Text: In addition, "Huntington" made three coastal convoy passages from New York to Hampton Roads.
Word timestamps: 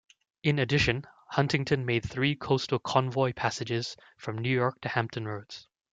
In 0.41 0.57
addition, 0.57 1.05
"Huntington" 1.29 1.85
made 1.85 2.03
three 2.09 2.33
coastal 2.35 2.79
convoy 2.79 3.33
passages 3.33 3.95
from 4.17 4.39
New 4.39 4.49
York 4.49 4.81
to 4.81 4.89
Hampton 4.89 5.27
Roads. 5.27 5.67